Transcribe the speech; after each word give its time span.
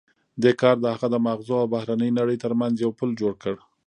دې 0.41 0.51
کار 0.61 0.75
د 0.81 0.85
هغه 0.93 1.07
د 1.11 1.15
ماغزو 1.25 1.53
او 1.61 1.67
بهرنۍ 1.73 2.09
نړۍ 2.19 2.37
ترمنځ 2.43 2.75
یو 2.79 2.91
پُل 2.99 3.09
جوړ 3.21 3.33
کړ 3.43 3.55